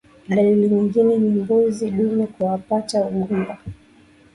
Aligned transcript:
Dalili 0.27 0.67
nyingine 0.69 1.17
ni 1.17 1.29
mbuzi 1.41 1.91
dume 1.91 2.25
kuapata 2.33 3.05
ugumba 3.07 3.57